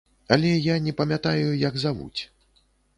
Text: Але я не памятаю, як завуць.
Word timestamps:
Але 0.35 0.53
я 0.71 0.77
не 0.87 0.95
памятаю, 1.03 1.53
як 1.69 1.81
завуць. 1.85 2.21